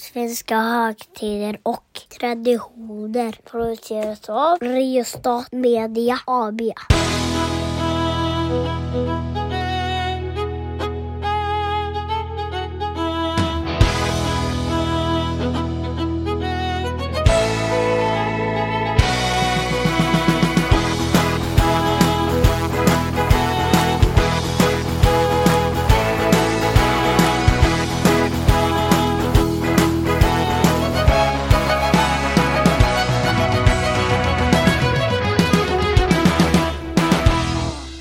[0.00, 6.60] Svenska högtider och traditioner produceras av Riostat Media AB.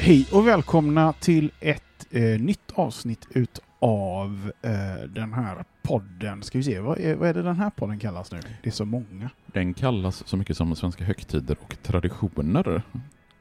[0.05, 6.43] Hej och välkomna till ett eh, nytt avsnitt utav eh, den här podden.
[6.43, 8.39] Ska vi se, vad är, vad är det den här podden kallas nu?
[8.63, 9.29] Det är så många.
[9.45, 12.81] Den kallas så mycket som Svenska högtider och traditioner.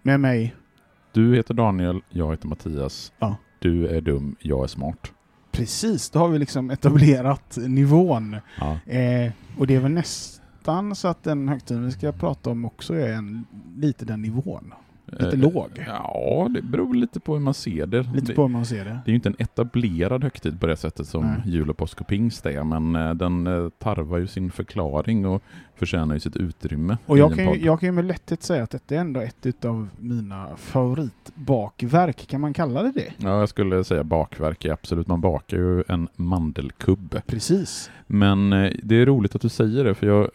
[0.03, 0.55] Med mig,
[1.13, 3.13] Du heter Daniel, jag heter Mattias.
[3.19, 3.37] Ja.
[3.59, 5.13] Du är dum, jag är smart.
[5.53, 8.37] precis, då har vi liksom etablerat nivån.
[8.61, 8.93] Ja.
[8.93, 12.95] Eh, och det är väl nästan så att den högtiden vi ska prata om också
[12.95, 13.45] är en,
[13.77, 14.75] lite den nivån.
[15.07, 15.85] Lite Eh, låg.
[15.87, 18.03] Ja, det beror lite på hur man ser det.
[18.15, 18.91] Lite det, på hur man ser det.
[19.05, 21.41] det är ju inte en etablerad högtid på det sättet som Nej.
[21.47, 25.43] jul och påsk och pingst är, men eh, den eh, tarvar ju sin förklaring och
[25.77, 27.57] förtjänar ju sitt utrymme Och jag kan, podd.
[27.57, 32.27] ju, jag kan ju med lätthet säga att detta är ändå ett av mina favoritbakverk.
[32.29, 33.13] Kan man kalla det det?
[33.17, 35.07] Ja, jag skulle säga bakverk, absolut.
[35.07, 37.21] Man bakar ju en mandelkubb.
[37.27, 37.91] Precis.
[38.07, 38.51] Men
[38.83, 40.31] det är roligt att du säger det, för jag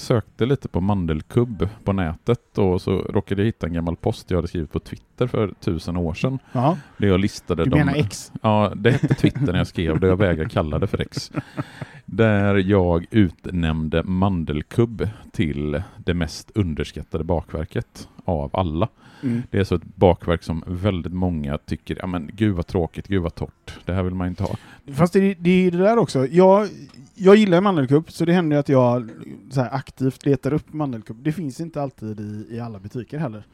[0.00, 4.38] sökte lite på mandelkubb på nätet och så råkade jag hitta en gammal post jag
[4.38, 6.38] hade skrivit på Twitter för tusen år sedan.
[6.52, 7.78] Ja, Där jag listade du de...
[7.78, 8.32] menar X?
[8.42, 11.32] Ja, det hette Twitter när jag skrev det, jag vägrar kalla det för X.
[12.04, 18.88] Där jag utnämnde mandelkubb till det mest underskattade bakverket av alla.
[19.22, 19.42] Mm.
[19.50, 23.22] Det är så ett bakverk som väldigt många tycker, ja men gud vad tråkigt, gud
[23.22, 24.56] vad torrt, det här vill man inte ha.
[24.94, 26.26] Fast det, det är det där också.
[26.26, 26.68] Jag,
[27.14, 29.10] jag gillar mandelkubb, så det händer att jag
[29.56, 31.16] aktivt letar upp mandelkubb.
[31.22, 33.44] Det finns inte alltid i, i alla butiker heller.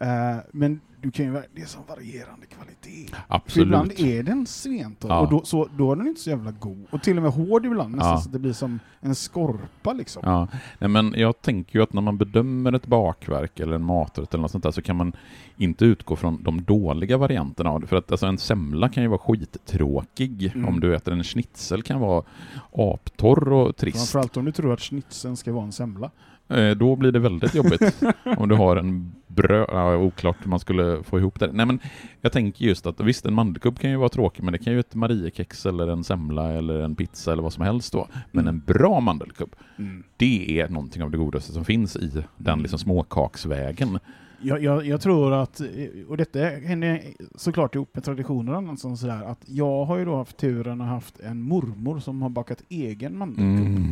[0.00, 3.06] Eh, men du kan ju, det är sån varierande kvalitet.
[3.10, 3.66] För Absolut.
[3.66, 5.20] ibland är den sventorr, Ja.
[5.20, 6.86] och då, så, då är den inte så jävla god.
[6.90, 8.20] Och till och med hård ibland, nästan Ja.
[8.20, 10.22] så att det blir som en skorpa liksom.
[10.24, 14.34] Ja, nej, men jag tänker ju att när man bedömer ett bakverk eller en maträtt
[14.34, 15.12] eller något sånt där så kan man
[15.56, 17.80] inte utgå från de dåliga varianterna.
[17.86, 20.68] För att alltså, en semla kan ju vara skittråkig Mm.
[20.68, 22.22] om du äter en schnitzel kan vara
[22.72, 23.96] aptorr och trist.
[23.98, 26.10] Framförallt om du tror att schnitzeln ska vara en semla.
[26.48, 28.02] Eh, då blir det väldigt jobbigt
[28.38, 31.50] om du har en bröd, ja, oklart hur man skulle få ihop det.
[31.52, 31.78] Nej men
[32.20, 34.80] jag tänker just att visst en mandelkubb kan ju vara tråkig men det kan ju
[34.80, 38.08] ett Mariekex eller en semla eller en pizza eller vad som helst då.
[38.32, 38.54] Men Mm.
[38.54, 40.02] en bra mandelkubb Mm.
[40.16, 43.98] det är någonting av det godaste som finns i den liksom småkaksvägen.
[44.42, 45.60] Jag, jag, jag tror att,
[46.08, 47.02] och detta hänger
[47.34, 50.80] såklart ihop med traditioner och annat sånt sådär, att jag har ju då haft turen
[50.80, 53.86] att ha haft en mormor som har bakat egen mandelkubb.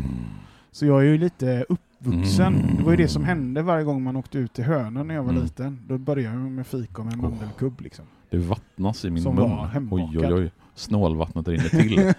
[0.78, 2.54] Så jag är ju lite uppvuxen.
[2.54, 2.76] Mm.
[2.76, 5.22] Det var ju det som hände varje gång man åkte ut till Hönö när jag
[5.22, 5.42] var Mm.
[5.42, 5.78] liten.
[5.88, 7.30] Då började jag med fika med en Åh.
[7.30, 8.04] mandelkubb liksom.
[8.30, 9.88] Det vattnas i min Som mun.
[9.90, 10.50] Oj, oj, oj.
[10.74, 12.12] Snålvattnet rinner till.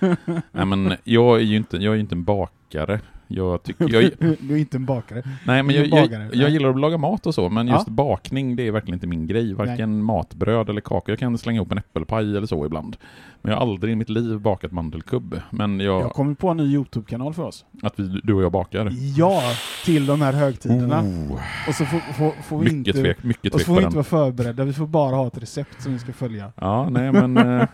[0.52, 3.00] Nej, men jag är ju inte, jag är inte en bakare.
[3.32, 5.24] Jag tycker, jag, du är inte en bakare.
[5.46, 6.52] nej, men jag, jag, jag nej.
[6.52, 7.74] gillar att laga mat och så, men Ja.
[7.76, 9.54] just bakning, det är verkligen inte min grej.
[9.54, 11.10] Varken matbröd eller kakor.
[11.12, 12.98] Jag kan slänga ihop en äppelpaj eller så ibland.
[13.42, 15.40] Men jag har aldrig i mitt liv bakat mandelkubb.
[15.50, 17.66] Men jag, Jag kommer på en ny Youtube-kanal för oss.
[17.84, 18.92] att vi, du och jag bakar.
[19.18, 19.42] Ja,
[19.86, 21.02] till de här högtiderna.
[21.02, 23.02] Oh, Och så får, får, får vi mycket inte...
[23.14, 25.82] tvek, mycket Och så får vi inte vara förberedda, vi får bara ha ett recept
[25.82, 26.52] som vi ska följa.
[26.56, 27.68] Ja, nej men eh,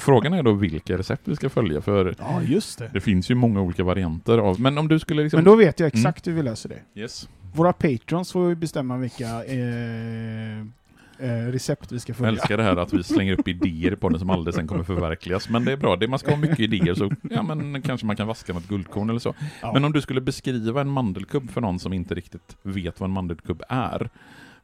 [0.00, 2.90] frågan är då vilka recept vi ska följa, för Ja, just det.
[2.92, 5.38] det finns ju många olika varianter av, men om du skulle liksom...
[5.38, 5.98] Men då vet jag Mm.
[6.00, 7.00] exakt hur vi löser det.
[7.00, 7.28] Yes.
[7.54, 10.58] Våra patrons får ju bestämma vilka eh,
[11.18, 12.30] eh, recept vi ska Jag följa.
[12.32, 15.48] älskar det här att vi slänger upp idéer på den som aldrig sen kommer förverkligas,
[15.48, 18.16] men det är bra, det man ska ha mycket idéer så ja, men kanske man
[18.16, 19.34] kan vaska med ett guldkorn eller så.
[19.62, 19.72] Ja.
[19.72, 23.14] Men om du skulle beskriva en mandelkubb för någon som inte riktigt vet vad en
[23.14, 24.10] mandelkubb är,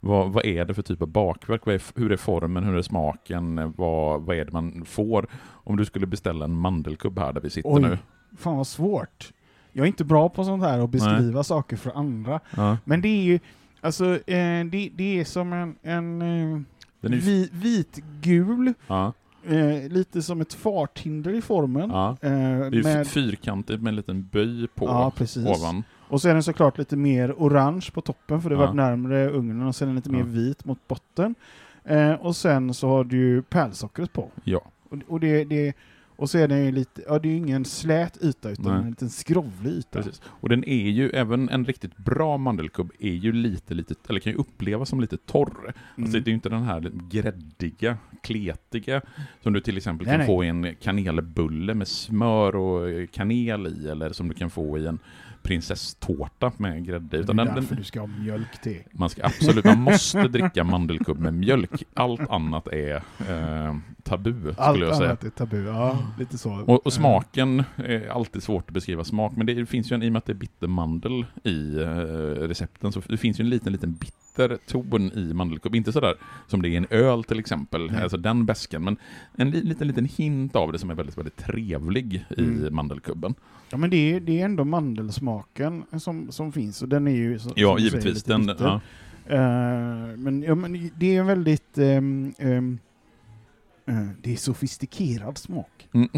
[0.01, 1.67] vad, vad är det för typ av bakverk?
[1.67, 2.65] Är, hur är formen?
[2.65, 3.73] Hur är smaken?
[3.77, 5.27] Vad, vad är det man får?
[5.65, 7.83] Om du skulle beställa en mandelkubb här där vi sitter Oj.
[7.83, 7.99] nu.
[8.39, 9.33] Fan vad svårt.
[9.73, 12.41] Jag är inte bra på sånt här och beskriva saker för andra.
[12.57, 12.77] Ja.
[12.85, 13.39] Men det är ju,
[13.81, 19.13] alltså, eh, det, det är som en, en eh, vi, vitgul, Ja,
[19.47, 21.91] eh, lite som ett farthinder i formen.
[21.91, 22.11] ja.
[22.23, 22.37] Eh, Det
[22.67, 25.47] är ju med, fyrkantigt med en liten böj på ja, precis.
[25.47, 25.83] ovan.
[26.09, 28.61] Och så är den såklart lite mer orange på toppen för det Ja.
[28.61, 31.35] varit närmare ugnen och sen är den lite mer vit mot botten.
[31.85, 34.31] Eh, och sen så har du ju pärlsockret på.
[34.45, 34.61] Ja.
[34.91, 35.73] Och, och, det, det,
[36.19, 38.83] Och så är den ju lite, ja det är ju ingen slät yta utan Nej.
[38.83, 40.03] en liten skrovlig yta.
[40.03, 40.23] Precis.
[40.25, 44.33] Och den är ju, även en riktigt bra mandelkubb är ju lite, lite, eller kan
[44.33, 45.59] ju upplevas som lite torr.
[45.61, 45.75] Mm.
[45.97, 49.03] Alltså det är ju inte den här gräddiga, kletiga,
[49.43, 50.27] som du till exempel Nej, kan nej.
[50.27, 54.87] få i en kanelbulle med smör och kanel i, eller som du kan få i
[54.87, 54.99] en
[55.43, 57.07] prinsesstårta med grädde.
[57.11, 58.83] Det är Utan den, därför den, du ska ha mjölk till.
[58.93, 61.85] man ska absolut, man måste dricka mandelkubb med mjölk.
[61.95, 62.97] Allt annat är
[63.29, 63.77] eh,
[64.09, 65.09] tabu, Allt jag säga.
[65.09, 66.53] annat är tabu, ja lite så.
[66.67, 70.09] Och, och smaken är alltid svårt att beskriva smak, men det finns ju en, i
[70.09, 71.87] och med att det är bittermandel i eh,
[72.49, 75.75] recepten, så det finns ju en liten, liten bitter ton i mandelkubb.
[75.75, 76.15] Inte sådär
[76.47, 78.03] som det är i en öl till exempel, Nej.
[78.03, 78.97] alltså den bäskan, men
[79.37, 82.75] en li, liten, liten hint av det som är väldigt, väldigt trevlig i Mm.
[82.75, 83.35] mandelkubben.
[83.71, 87.39] Ja men det är, det är ändå mandelsmaken som, som finns och den är ju
[87.39, 88.15] så, Ja, säger, givetvis.
[88.15, 88.81] lite Den, ja.
[89.27, 92.79] Eh, men, ja, men det är en väldigt ehm, ehm,
[93.89, 95.89] eh, det är sofistikerad smak.
[95.93, 96.09] Mm.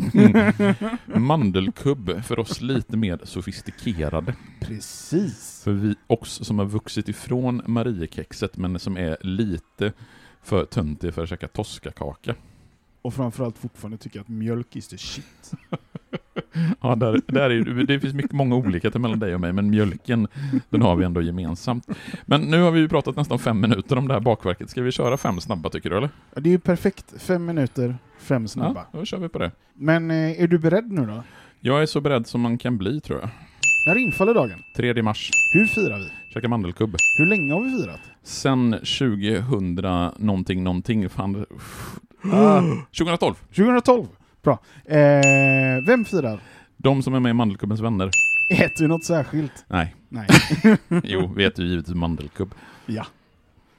[1.27, 4.35] Mandelkubb för oss lite mer sofistikerade.
[4.61, 5.61] Precis.
[5.65, 9.93] För vi oss som har vuxit ifrån Mariekexet men som är lite
[10.43, 12.35] för töntiga för att käka toskakaka.
[13.03, 15.53] Och framförallt fortfarande tycker att mjölk is the shit.
[16.81, 20.29] Ja, där, där är, det finns mycket, många olikheter mellan dig och mig, men mjölken,
[20.69, 21.87] den har vi ändå gemensamt.
[22.27, 24.71] Men nu har vi ju pratat nästan fem minuter om det här bakverket.
[24.71, 26.11] Ska vi köra fem snabba tycker du, eller?
[26.35, 27.15] Ja, det är ju perfekt.
[27.19, 28.87] Fem minuter, fem snabba.
[28.93, 29.51] Ja, då kör vi på det.
[29.75, 31.23] Men eh, är du beredd nu då?
[31.61, 33.29] Jag är så beredd som man kan bli, tror jag.
[33.87, 34.63] När infaller dagen?
[34.77, 36.11] 3 mars, Hur firar vi?
[36.35, 36.97] käka mandelkubb.
[37.19, 38.01] Hur länge har vi firat?
[38.23, 39.75] Sen 2000
[40.19, 41.47] någonting, någonting, fan...
[42.25, 42.63] Ah.
[42.99, 43.35] 2012!
[43.57, 44.07] 2012.
[44.43, 44.59] Bra.
[44.85, 44.99] Eh,
[45.87, 46.41] vem firar?
[46.77, 48.11] De som är med i Mandelkubbens vänner.
[48.53, 49.65] Äter vi något särskilt?
[49.69, 50.27] Nej, Nej.
[51.05, 52.55] jo, vi äter ju givetvis mandelkubb.
[52.87, 53.07] ja.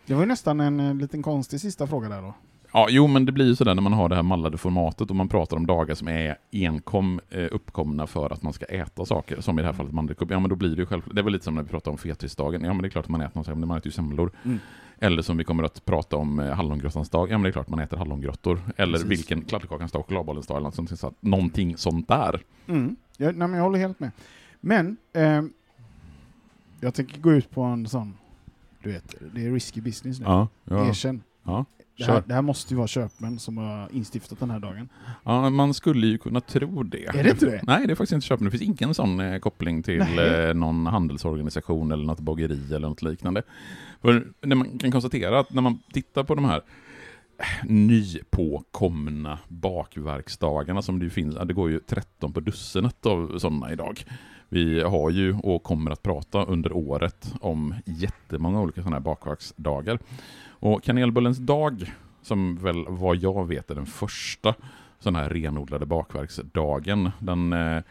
[0.05, 2.33] Det var ju nästan en eh, liten konstig sista fråga där då.
[2.73, 5.15] Ja, jo, men det blir ju sådär när man har det här mallade formatet och
[5.15, 9.41] man pratar om dagar som är enkom eh, uppkomna för att man ska äta saker,
[9.41, 10.31] som i det här fallet mandelkubb.
[10.31, 11.01] Ja, men då blir det ju själv...
[11.13, 12.63] Det var lite som när vi pratade om fettisdagen.
[12.63, 14.31] Ja, men det är klart att man äter något, men man äter ju semlor.
[14.43, 14.59] Mm.
[14.99, 17.29] Eller som vi kommer att prata om eh, hallongrottans dag.
[17.31, 18.61] Ja, men det är klart man äter hallongrottor.
[18.77, 19.09] Eller Precis.
[19.11, 22.41] vilken kladdkakans dag, chokladbollens dag eller något sånt, så- någonting sånt där.
[22.67, 22.95] Mm.
[23.17, 24.11] Ja, nej, men jag håller helt med.
[24.61, 25.53] Men, ehm,
[26.79, 28.13] jag tänker gå ut på en sån,
[28.83, 30.25] du vet, det är risky business nu.
[30.25, 31.23] Ja, ja, Erkänn.
[31.43, 31.65] ja.
[32.07, 34.89] Det här, det här måste ju vara köpmän som har instiftat den här dagen.
[35.23, 37.05] Ja, man skulle ju kunna tro det.
[37.05, 37.61] Är det inte det?
[37.63, 38.45] Nej, det är faktiskt inte köpen.
[38.45, 43.01] Det finns ingen sån eh, koppling till eh, någon handelsorganisation eller något bageri eller något
[43.01, 43.43] liknande.
[44.01, 46.61] För när man kan konstatera att när man tittar på de här
[47.37, 54.05] eh, nypåkomna bakverksdagarna som det finns, det går ju 13 på dussinet av sådana idag.
[54.53, 59.99] Vi har ju och kommer att prata under året om jättemånga olika sådana här bakverksdagar.
[60.49, 64.53] Och kanelbullens dag, som väl vad jag vet är den första
[64.99, 67.83] sån här renodlade bakverksdagen, den eh,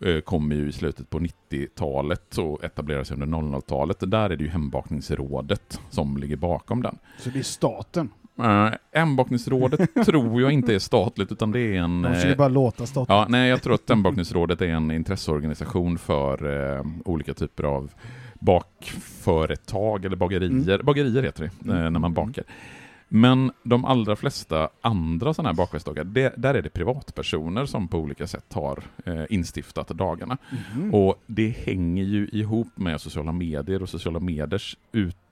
[0.00, 3.96] eh, kommer ju i slutet på 90-talet och etablerar sig under 00-talet.
[4.00, 6.98] Där är det ju Hembakningsrådet som ligger bakom den.
[7.18, 8.10] Så det är staten.
[8.40, 12.02] Uh, Hembakningsrådet tror jag inte är statligt, utan det är en...
[12.02, 13.16] De eh, försöker bara låta staten.
[13.16, 17.90] Ja, nej, jag tror att Hembakningsrådet är en intresseorganisation för eh, olika typer av
[18.40, 20.82] bakföretag eller bagerier.
[20.82, 21.92] Bagerier heter det, eh, Mm.
[21.92, 22.44] när man bakar.
[23.08, 27.98] Men de allra flesta andra sådana här bakverksdagar, det, där är det privatpersoner som på
[27.98, 30.36] olika sätt har eh, instiftat dagarna.
[30.74, 30.94] Mhm.
[30.94, 34.76] Och det hänger ju ihop med sociala medier och sociala mediers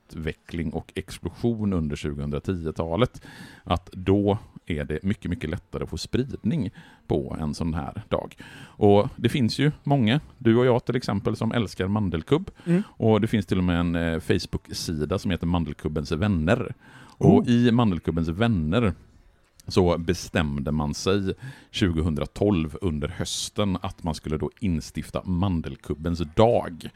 [0.08, 3.22] utveckling och explosion under 2010-talet.
[3.64, 6.70] Att då är det mycket, mycket lättare att få spridning
[7.06, 8.36] på en sån här dag.
[8.60, 12.50] Och det finns ju många, du och jag till exempel, som älskar mandelkubb.
[12.64, 12.82] Mm.
[12.88, 16.74] Och det finns till och med en eh, Facebook-sida som heter Mandelkubbens vänner.
[17.16, 17.48] Och Oh.
[17.48, 18.92] i Mandelkubbens vänner
[19.66, 21.34] så bestämde man sig
[21.80, 26.90] 2012 under hösten att man skulle då instifta Mandelkubbens dag.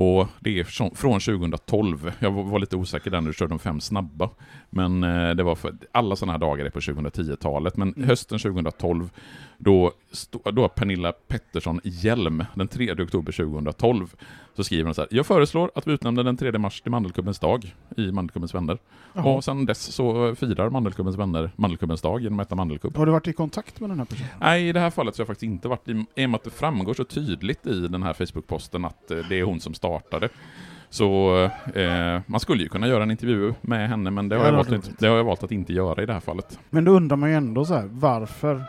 [0.00, 2.12] Och det är från- från 2012.
[2.18, 4.30] Jag var var lite osäker där när du körde de fem snabba.
[4.70, 7.76] Men eh, det var för alla sådana här dagar är på 2010-talet.
[7.76, 8.08] Men Mm.
[8.08, 9.10] hösten 2012,
[9.58, 9.92] då,
[10.52, 14.14] då har Pernilla Pettersson Hjelm, den 3 oktober 2012,
[14.54, 15.08] så skriver hon så här.
[15.10, 18.78] Jag föreslår att vi utnämner den 3 mars till Mandelkubbens dag i Mandelkubbens vänner.
[19.12, 19.24] Jaha.
[19.24, 22.96] Och sen dess så firar Mandelkubbens vänner Mandelkubbens dag genom att äta mandelkubb.
[22.96, 24.28] Har du varit i kontakt med den här personen?
[24.40, 26.34] Nej, i det här fallet så har jag faktiskt inte varit i, i och med
[26.34, 29.74] att det framgår så tydligt i den här Facebook-posten att eh, det är hon som
[29.74, 30.28] startade.
[30.90, 31.34] Så
[31.74, 34.56] eh, man skulle ju kunna göra en intervju med henne, men det har, Ja, jag
[34.56, 36.58] valt, det har jag valt att inte göra i det här fallet.
[36.70, 38.64] Men då undrar man ju ändå så här, varför,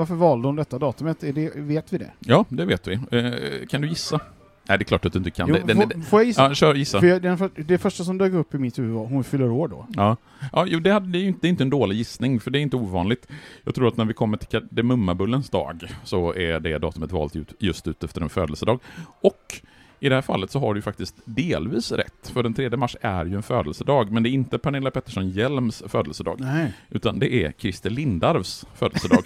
[0.00, 1.22] varför valde hon detta datumet?
[1.24, 2.10] Är det, vet vi det?
[2.18, 2.94] Ja, det vet vi.
[2.94, 4.20] Eh, kan du gissa?
[4.68, 5.48] Nej, det är klart att du inte kan.
[5.48, 6.42] Jo, den, får, får jag gissa?
[6.42, 7.00] ja, kör, gissa.
[7.00, 9.50] För jag, den, för, det första som dök upp i mitt huvud var hon fyller
[9.50, 9.86] år då.
[9.88, 10.16] Ja,
[10.52, 12.50] ja jo, det, hade, det, är ju inte, det är inte en dålig gissning, för
[12.50, 13.26] det är inte ovanligt.
[13.64, 17.54] Jag tror att när vi kommer till Kardemummabullens dag, så är det datumet valt ut,
[17.58, 18.80] just ut efter en födelsedag.
[19.20, 19.60] Och
[20.00, 22.96] i det här fallet så har du ju faktiskt delvis rätt, för den 3 mars
[23.00, 26.72] är ju en födelsedag, men det är inte Pernilla Pettersson Hjelms födelsedag, Nej.
[26.88, 29.24] utan det är Christer Lindarws födelsedag.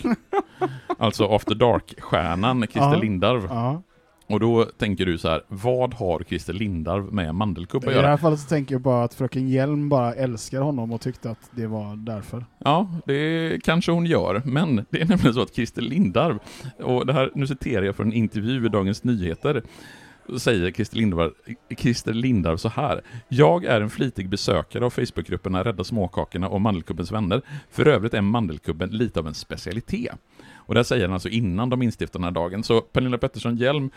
[0.99, 3.01] alltså After Dark-stjärnan Christer Ja.
[3.01, 3.47] Lindarw.
[3.55, 3.83] Ja.
[4.27, 7.97] Och då tänker du så här, vad har Christer Lindarw med mandelkubb I att det
[7.99, 8.07] göra?
[8.07, 11.51] här fallet så tänker jag bara att fröken Hjelm bara älskar honom och tyckte att
[11.51, 12.45] det var därför.
[12.59, 16.39] Ja, det kanske hon gör, men det är nämligen så att Christer Lindarw,
[16.83, 19.63] och det här, nu citerar jag från en intervju i Dagens Nyheter,
[20.39, 21.35] säger Christer Lindarw,
[21.79, 23.01] Christer Lindarw så här.
[23.29, 27.43] Jag är en flitig besökare av Facebookgrupperna Rädda Småkakorna och Mandelkubbens vänner.
[27.71, 30.15] För övrigt är Mandelkubben lite av en specialitet.
[30.67, 32.63] Och det säger han alltså innan de instiftar den här dagen.
[32.63, 33.91] Så Pernilla Pettersson Hjelm,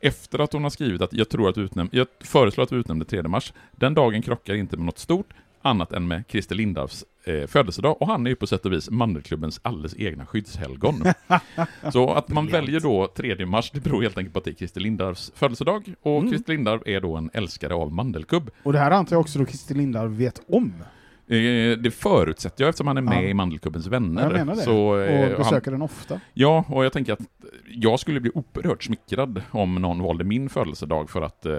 [0.00, 3.04] efter att hon har skrivit att jag tror att utnäm- jag föreslår att vi utnämnde
[3.04, 7.46] 3 mars, den dagen krockar inte med något stort, annat än med Christer Lindarws eh,
[7.46, 11.02] födelsedag, och han är ju på sätt och vis Mandelklubbens alldeles egna skyddshelgon.
[11.92, 14.54] Så att man väljer då 3 mars, det beror helt enkelt på att det är
[14.54, 16.28] Christer Lindarws födelsedag, och Mm.
[16.32, 18.50] Christer Lindarw är då en älskare av mandelkubb.
[18.62, 20.72] Och det här antar jag också då Christer Lindarw vet om.
[21.26, 23.28] Eh, det förutsätter jag eftersom han är med Ja.
[23.28, 24.22] i Mandelkubbens vänner.
[24.22, 24.60] Jag menar det.
[24.62, 26.20] Så, eh, och han, besöker den ofta.
[26.32, 27.20] ja, och jag tänker att
[27.66, 31.52] jag skulle bli oerhört smickrad om någon valde min födelsedag för att eh,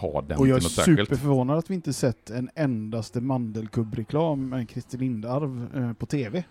[0.00, 4.98] ha den Och jag är superförvånad att vi inte sett en endaste mandelkubbreklam med Christer
[4.98, 6.44] Lindarw eh, på TV.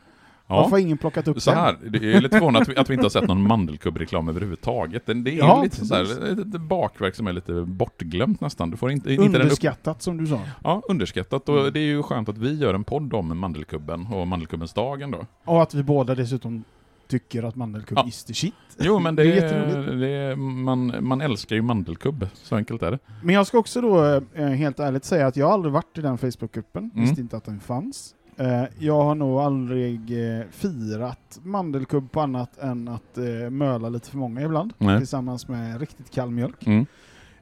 [0.49, 0.69] Varför Ja.
[0.69, 1.59] har ingen plockat upp Så den?
[1.59, 5.05] här, det är lite förvånande att vi, att vi inte har sett någon mandelkubbreklam överhuvudtaget.
[5.05, 8.69] Det är Ja, lite så här, ett, bakverk som är lite bortglömt nästan.
[8.69, 10.39] Du får inte, inte den upp, Underskattat som du sa.
[10.63, 11.49] ja, underskattat.
[11.49, 11.73] Och Mm.
[11.73, 15.25] det är ju skönt att vi gör en podd om Mandelkubben och Mandelkubbens dagen då.
[15.45, 16.63] Och att vi båda dessutom
[17.07, 18.07] tycker att mandelkubb Ja.
[18.07, 18.53] is the shit.
[18.79, 22.91] Jo, men det, Det är det är, man, man älskar ju mandelkubb, så enkelt är
[22.91, 22.99] det.
[23.23, 26.17] Men jag ska också då eh, helt ärligt säga att jag aldrig varit i den
[26.17, 27.05] Facebookgruppen, Mm.
[27.05, 28.15] visste inte att den fanns.
[28.39, 29.99] Eh, jag har nog aldrig
[30.37, 34.97] eh, firat mandelkubb på annat än att eh, möla lite för många ibland, Nej.
[34.97, 36.67] tillsammans med riktigt kall mjölk.
[36.67, 36.85] Mm.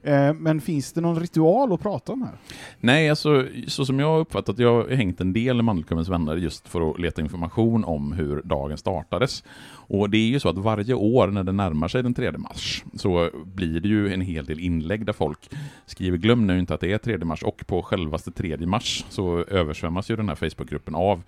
[0.08, 2.32] Eh, men finns det någon ritual att prata om här?
[2.80, 6.36] Nej, alltså så som jag har uppfattat, jag har hängt en del i Mandelkubbens vänner
[6.36, 9.44] just för att leta information om hur dagen startades.
[9.70, 12.84] Och det är ju så att varje år när det närmar sig den 3 mars
[12.94, 15.50] så blir det ju en hel del inlägg där folk
[15.86, 19.38] skriver glöm nu inte att det är 3 mars och på självaste 3 mars så
[19.44, 21.24] översvämmas ju den här Facebookgruppen av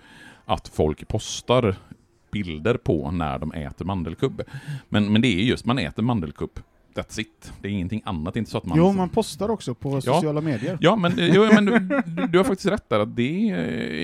[0.46, 1.76] att folk postar
[2.32, 4.42] bilder på när de äter mandelkubb.
[4.90, 6.60] Men, men det är just, man äter mandelkubb.
[7.02, 7.54] That's it.
[7.62, 8.78] Det är ingenting annat, inte så att man...
[8.78, 10.78] Jo, man postar också på sociala medier.
[10.82, 13.50] Ja, men, jo, men du, du- du har faktiskt rätt där, att det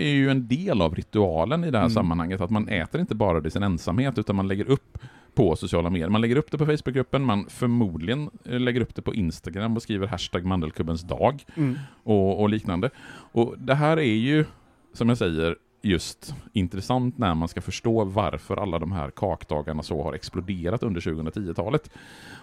[0.06, 1.94] är ju en del av ritualen i det här Mm.
[1.94, 4.98] sammanhanget, att man äter inte bara det i sin ensamhet, utan man lägger upp
[5.36, 6.10] på sociala medier.
[6.10, 9.82] Man lägger upp det på Facebookgruppen, man förmodligen eh, lägger upp det på Instagram och
[9.84, 11.78] skriver hashtag mandelkubbens dag Mm.
[12.04, 12.90] och, och liknande.
[13.32, 14.46] Och det här är ju,
[14.94, 20.04] som jag säger, just intressant när man ska förstå varför alla de här kakdagarna så
[20.04, 21.90] har exploderat under 2010-talet.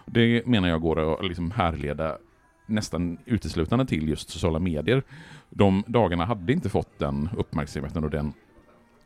[0.06, 2.18] Det menar jag går att liksom härleda
[2.66, 5.02] nästan uteslutande till just sociala medier.
[5.50, 8.32] De dagarna hade inte fått den uppmärksamheten och den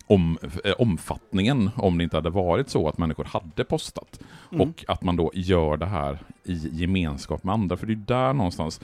[0.07, 4.21] om, eh, omfattningen om det inte hade varit så att människor hade postat.
[4.53, 4.69] Mm.
[4.69, 8.33] Och att man då gör det här i gemenskap med andra, för det är där
[8.33, 8.81] någonstans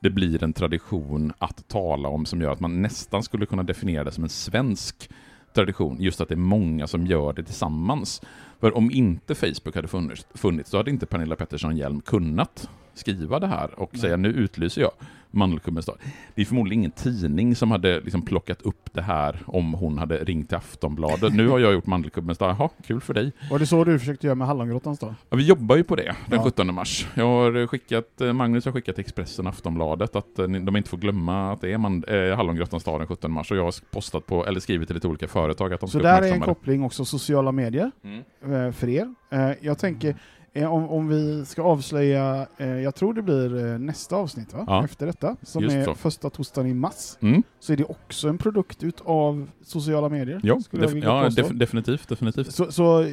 [0.00, 4.04] det blir en tradition att tala om som gör att man nästan skulle kunna definiera
[4.04, 5.10] det som en svensk
[5.54, 8.22] tradition, just att det är många som gör det tillsammans.
[8.60, 13.38] För om inte Facebook hade funnits, funnits så hade inte Pernilla Pettersson Hjelm kunnat skriva
[13.38, 14.00] det här och Nej.
[14.00, 14.90] säga nu utlyser jag
[15.30, 15.96] Mandelkubbens dag.
[16.34, 20.24] Det är förmodligen ingen tidning som hade liksom plockat upp det här om hon hade
[20.24, 21.34] ringt till Aftonbladet.
[21.34, 23.32] Nu har jag gjort Mandelkubbens dag, jaha, kul för dig.
[23.50, 25.14] Var det så du försökte göra med Hallongrottans dag?
[25.30, 26.44] Ja, vi jobbar ju på det den Ja.
[26.44, 27.08] 17 mars.
[27.14, 30.98] Jag har skickat, eh, Magnus har skickat till Expressen Aftonbladet att eh, de inte får
[30.98, 34.26] glömma att det är man, eh, Hallongrottans dag den 17 mars och jag har postat
[34.26, 36.82] på, eller skrivit till lite olika företag att de Så ska där är en koppling
[36.84, 38.22] också sociala medier Mm.
[38.52, 39.14] Eh, för er.
[39.30, 40.16] Eh, Jag tänker,
[40.52, 44.64] eh, om, om vi ska avslöja, jag tror det blir nästa avsnitt va?
[44.66, 44.84] Ja.
[44.84, 45.94] Efter detta, som Just är så.
[45.94, 47.42] första torsdagen i mars, Mm.
[47.60, 50.40] så är det också en produkt utav sociala medier.
[50.42, 52.52] Jag def- ja def- definitivt, definitivt.
[52.54, 53.06] Så, så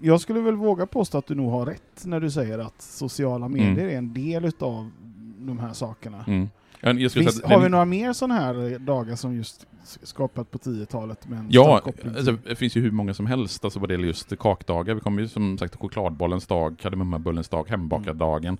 [0.00, 3.48] jag skulle väl våga påstå att du nog har rätt när du säger att sociala
[3.48, 4.90] medier är en del utav
[5.38, 6.24] de här sakerna.
[6.26, 6.48] Mm.
[6.84, 9.66] Att har vi några mer sådana här dagar som just
[10.02, 11.82] skapat på 10-talet med en Ja,
[12.16, 14.94] alltså, det finns ju hur många som helst alltså vad det gäller just kakdagar.
[14.94, 18.58] Vi kommer ju som sagt chokladbollens dag, kardemummabullens dag, hembakaddagen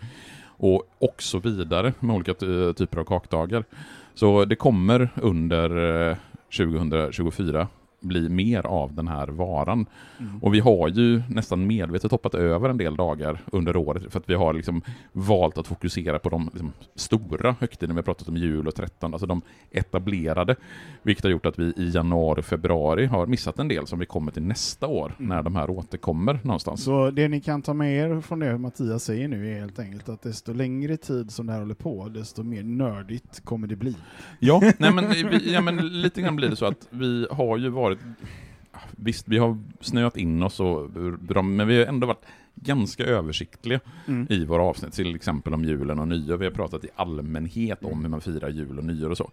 [0.57, 3.65] och, och så vidare med olika ty- typer av kakdagar.
[4.15, 6.17] Så det kommer under eh,
[6.57, 7.69] 2024
[8.05, 9.87] bli mer av den här varan.
[10.19, 10.43] Mm.
[10.43, 14.31] Och vi har ju nästan medvetet hoppat över en del dagar under året för att
[14.31, 14.83] vi har liksom
[15.13, 17.95] valt att fokusera på de liksom stora högtiderna.
[17.95, 20.57] Vi har pratat om jul och tretton, alltså de etablerade.
[21.03, 24.33] Vilket har gjort att vi i januari, februari har missat en del som vi kommer
[24.33, 25.29] till nästa år Mm.
[25.29, 26.85] när de här återkommer någonstans.
[26.85, 30.09] Så det ni kan ta med er från det Mattias säger nu är helt enkelt
[30.09, 33.97] att desto längre tid som det här håller på, desto mer nördigt kommer det bli.
[34.39, 35.05] Ja, nej men,
[35.45, 37.94] ja, men lite grann blir det så att vi har ju varit
[38.91, 40.91] Visst, vi har snöat in oss och
[41.45, 42.25] men vi har ändå varit
[42.55, 44.27] ganska översiktliga Mm.
[44.31, 46.37] i våra avsnitt, till exempel om julen och nyår.
[46.37, 49.31] Vi har pratat i allmänhet om hur man firar jul och nyår och så.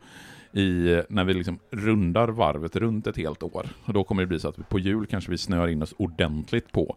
[0.53, 4.39] I, när vi liksom rundar varvet runt ett helt år, och då kommer det bli
[4.39, 6.95] så att på jul kanske vi snöar in oss ordentligt på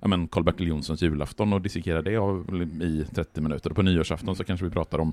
[0.00, 3.70] ja, men Karl-Bertil Jonssons julafton och dissekerar det av, i 30 minuter.
[3.70, 5.12] Och på nyårsafton så kanske vi pratar om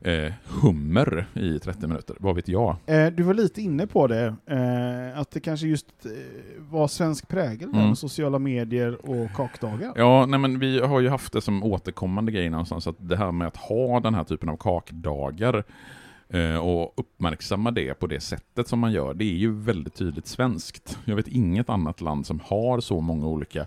[0.00, 2.76] eh, hummer i 30 minuter, vad vet jag?
[2.86, 6.10] Eh, du var lite inne på det, eh, att det kanske just eh,
[6.58, 7.86] var svensk prägel Mm.
[7.86, 9.92] med sociala medier och kakdagar.
[9.96, 13.32] Ja, nej men vi har ju haft det som återkommande grej någonstans, att det här
[13.32, 15.64] med att ha den här typen av kakdagar
[16.34, 20.26] Eh, och uppmärksamma det på det sättet som man gör, det är ju väldigt tydligt
[20.26, 20.98] svenskt.
[21.04, 23.66] Jag vet inget annat land som har så många olika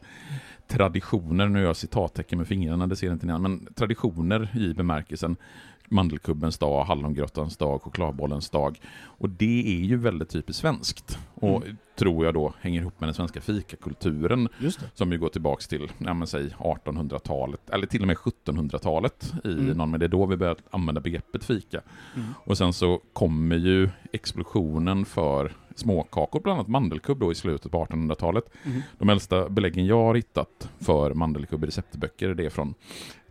[0.68, 5.36] traditioner, nu gör jag citattecken med fingrarna, det ser inte ni men traditioner i bemärkelsen
[5.90, 8.80] mandelkubbens dag, hallongrottans dag, chokladbollens dag.
[9.00, 11.20] Och det är ju väldigt typiskt svenskt.
[11.34, 11.64] Och
[11.96, 14.50] tror jag då hänger ihop med den svenska fikakulturen
[14.94, 19.48] som ju går tillbaks till, ja men säg 1800-talet, eller till och med 1700-talet i
[19.48, 19.78] Mm.
[19.78, 21.82] någon, men det är då vi börjar använda begreppet fika.
[22.16, 22.28] Mm.
[22.46, 27.86] Och sen så kommer ju explosionen för småkakor, bland annat mandelkubb då i slutet på
[27.86, 28.44] 1800-talet.
[28.64, 28.82] Mm.
[28.98, 32.74] De äldsta beläggen jag har hittat för mandelkubb i receptböcker är det från,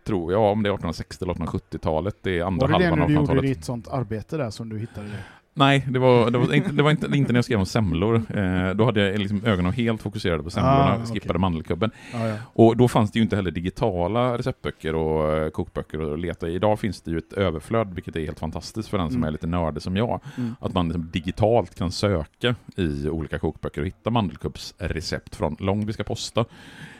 [0.07, 2.99] tror jag, om det är 1860 eller 1870-talet, det är andra Var det det halvan
[2.99, 3.55] när av du gjorde 1800-talet.
[3.55, 5.23] ditt sånt arbete där som du hittade det?
[5.57, 8.15] Nej, det var, det var, inte, det var inte, inte när jag skrev om semlor.
[8.15, 11.91] Eh, då hade jag liksom ögonen helt fokuserade på semlorna, Ah, skippade mandelkubben.
[12.13, 12.35] Ja, ja.
[12.53, 16.53] Och då fanns det ju inte heller digitala receptböcker och eh, kokböcker att leta i.
[16.55, 19.27] Idag finns det ju ett överflöd, vilket är helt fantastiskt för den som Mm.
[19.27, 20.19] är lite nördig som jag.
[20.37, 20.55] Mm.
[20.59, 25.93] Att man liksom digitalt kan söka i olika kokböcker och hitta mandelkubbsrecept från långt vi
[25.93, 26.45] ska posta.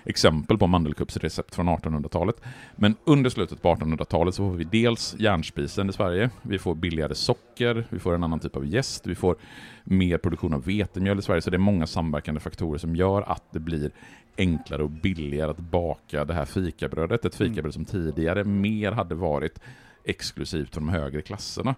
[0.05, 2.35] Exempel på mandelkubbsrecept från 1800-talet.
[2.75, 7.15] Men under slutet på 1800-talet så får vi dels järnspisen i Sverige, vi får billigare
[7.15, 9.35] socker, vi får en annan typ Typ av jäst, vi får
[9.83, 13.43] mer produktion av vetemjöl i Sverige, så det är många samverkande faktorer som gör att
[13.51, 13.91] det blir
[14.37, 17.25] enklare och billigare att baka det här fikabrödet.
[17.25, 19.59] Ett fikabröd som tidigare mer hade varit
[20.03, 21.75] exklusivt för de högre klasserna.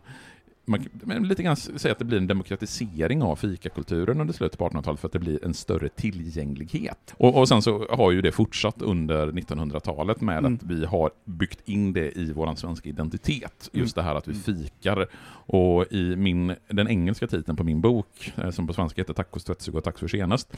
[0.69, 4.69] Man men lite grann säga att det blir en demokratisering av fikakulturen under slutet på
[4.69, 7.13] 1800-talet för att det blir en större tillgänglighet.
[7.17, 10.53] Och, och sen så har ju det fortsatt under 1900-talet med Mm.
[10.55, 13.69] att vi har byggt in det i vår svenska identitet.
[13.73, 15.07] Just det här att vi fikar.
[15.51, 19.43] Och i min, den engelska titeln på min bok, eh, som på svenska heter Tacos
[19.43, 20.53] tvättstuga och tack för senast,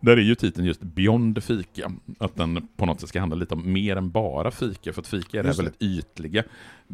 [0.00, 1.92] där är ju titeln just Beyond fika.
[2.18, 5.06] Att den på något sätt ska handla lite om mer än bara fika, för att
[5.06, 6.42] fika är det väldigt ytliga.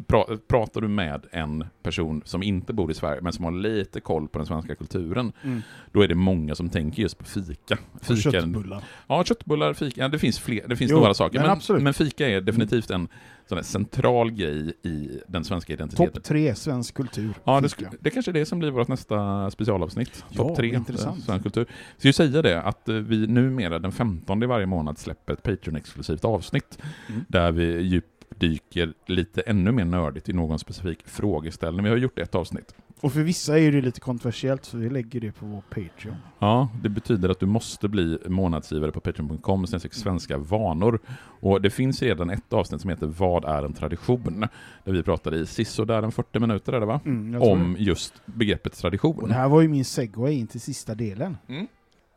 [0.07, 3.99] Pra, pratar du med en person som inte bor i Sverige, men som har lite
[4.01, 5.61] koll på den svenska kulturen, Mm.
[5.91, 7.77] då är det många som tänker just på fika.
[8.01, 8.83] Fika köttbullar.
[9.07, 11.39] Ja, köttbullar, fika, ja, det finns fler, det finns Jo, några saker.
[11.39, 13.07] men Men, men fika är definitivt en
[13.49, 16.13] sån här central grej i den svenska identiteten.
[16.13, 17.33] Topp tre svensk kultur.
[17.43, 20.23] Ja, det, det kanske är det som blir vårt nästa specialavsnitt.
[20.29, 21.23] Ja, Topp tre, intressant.
[21.23, 21.65] svensk kultur.
[21.97, 25.43] Så jag säger det, att eh, vi numera den 15 i varje månad släpper ett
[25.43, 26.77] Patreon-exklusivt avsnitt,
[27.09, 27.25] Mm.
[27.27, 31.83] där vi djupdyker lite ännu mer nördigt i någon specifik frågeställning.
[31.83, 32.75] Vi har gjort ett avsnitt.
[33.01, 36.15] Och för vissa är det lite kontroversiellt, så vi lägger det på vår Patreon.
[36.39, 40.99] Ja, det betyder att du måste bli månadsgivare på patreon.com svenska vanor.
[41.41, 44.45] Och det finns redan ett avsnitt som heter Vad är en tradition?
[44.83, 46.99] Där vi pratade i sisådär en 40 minuter är det va?
[47.05, 47.83] Mm, Om det.
[47.83, 49.27] just begreppet Och tradition.
[49.27, 51.37] det här var ju min segway in till sista delen.
[51.47, 51.67] Mm.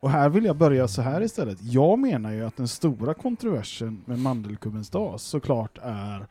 [0.00, 1.58] Och här vill jag börja så här istället.
[1.62, 6.26] Jag menar ju att den stora kontroversen med mandelkubbens dag såklart är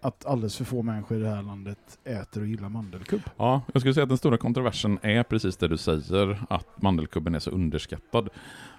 [0.00, 3.22] att alldeles för få människor i det här landet äter och gillar mandelkubb.
[3.36, 7.34] Ja, jag skulle säga att den stora kontroversen är precis det du säger, att mandelkubben
[7.34, 8.28] är så underskattad.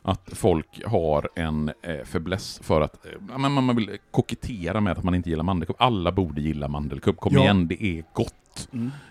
[0.01, 5.03] Att folk har en eh, fäbless för att eh, men man vill kokettera med att
[5.03, 5.75] man inte gillar mandelkubb.
[5.79, 7.41] Alla borde gilla mandelkubb, kom Ja.
[7.41, 8.33] igen, det är gott.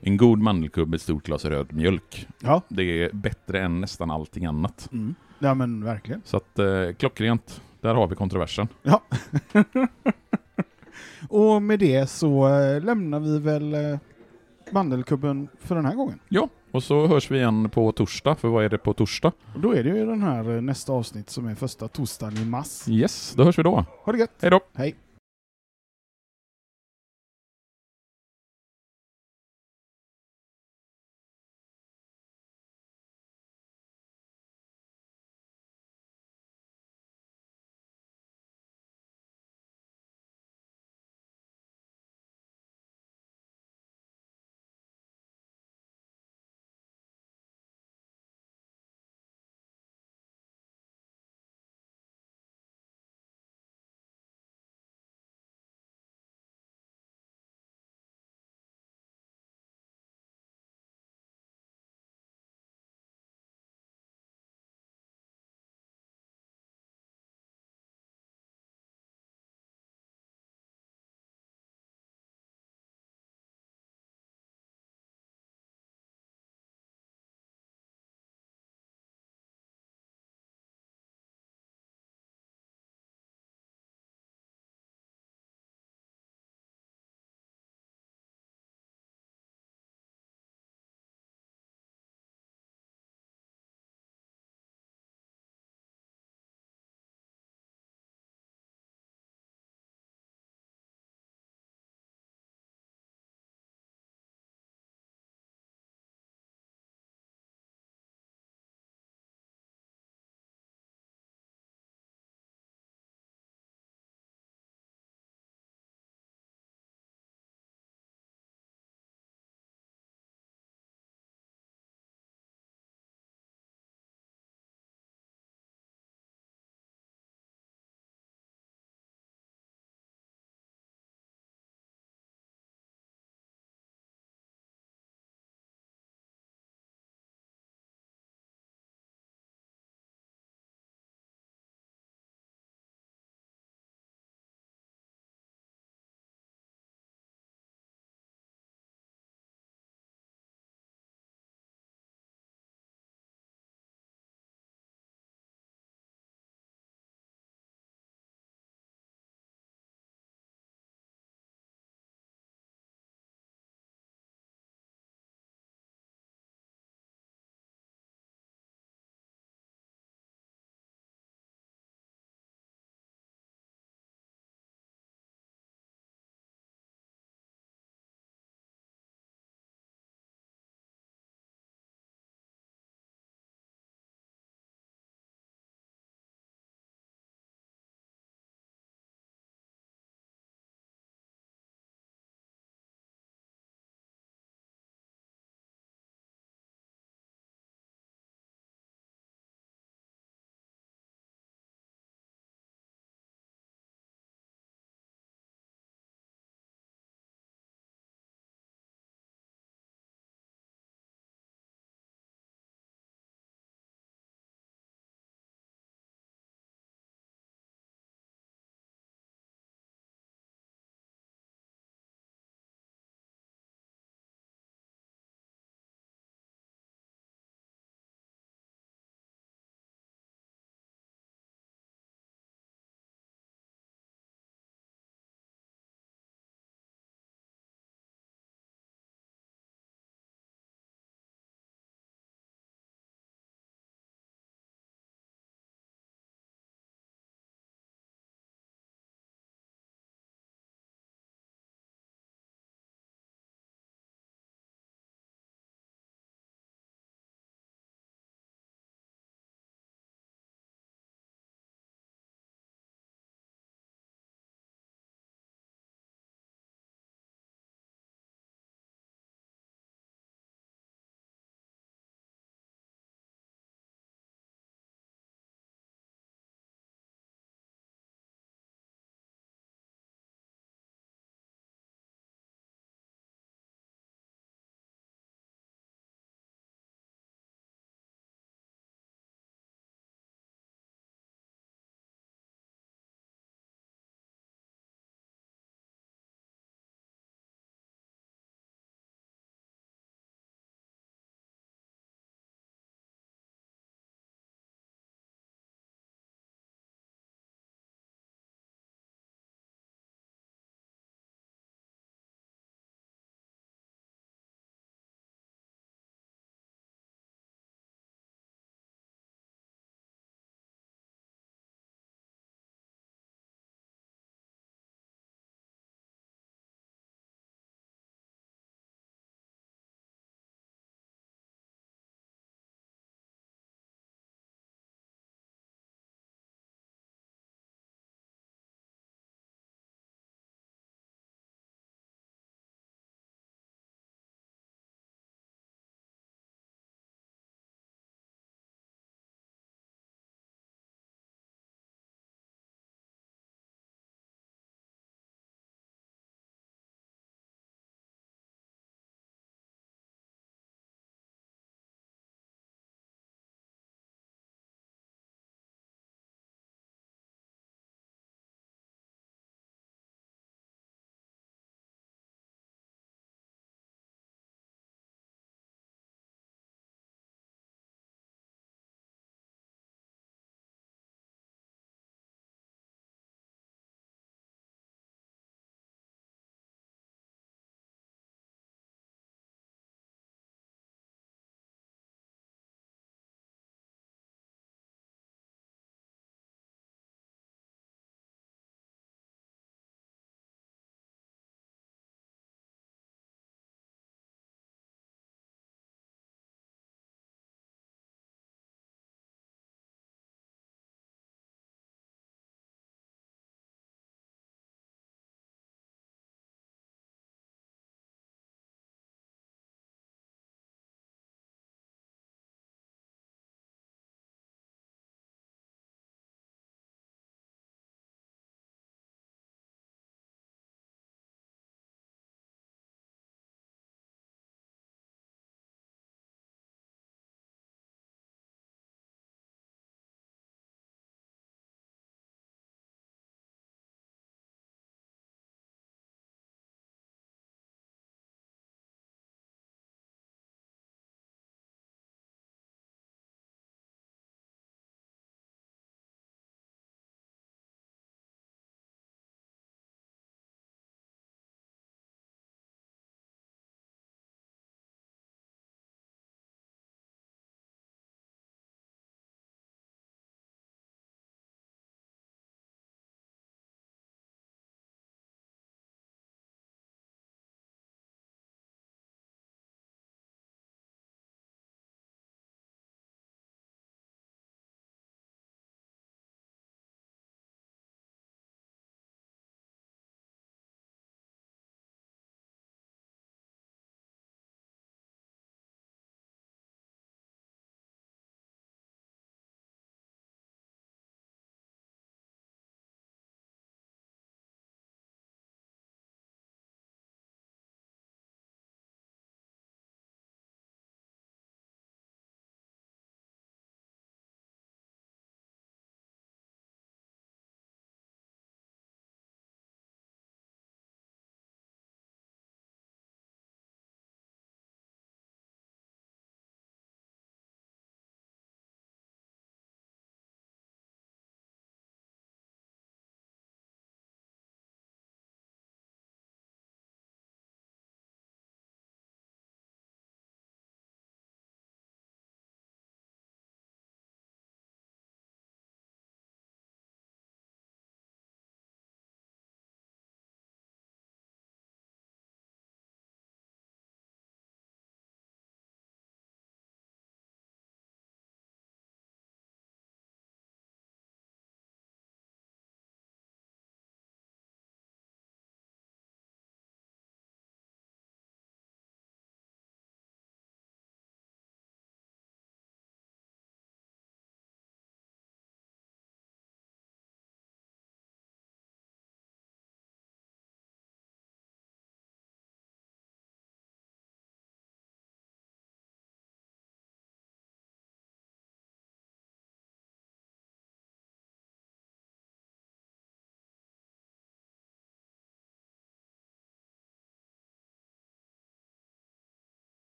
[0.00, 2.26] En god mandelkubb med ett stort glas röd mjölk.
[2.38, 2.62] Ja.
[2.68, 4.88] Det är bättre än nästan allting annat.
[4.92, 5.14] Mm.
[5.38, 6.22] Ja men verkligen.
[6.24, 8.68] Så att eh, klockrent, där har vi kontroversen.
[8.82, 9.02] Ja.
[11.28, 13.98] och med det så eh, lämnar vi väl eh,
[14.70, 16.18] mandelkubben för den här gången.
[16.28, 19.32] Ja, och så hörs vi igen på torsdag, för vad är det på torsdag?
[19.54, 22.44] Och då är det ju den här eh, nästa avsnitt som är första torsdagen i
[22.44, 22.88] mars.
[22.88, 23.84] Yes, då hörs vi då.
[24.04, 24.30] Ha det gött!
[24.40, 24.60] Hej då!
[24.74, 24.94] Hej!